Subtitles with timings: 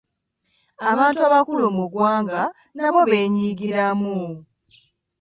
[0.91, 2.41] Abantu abakulu mu ggwanga
[2.75, 4.17] nabo beenyigiramu.